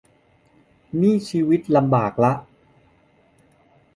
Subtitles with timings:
[1.01, 2.33] นี่ชีวิตลำบากละ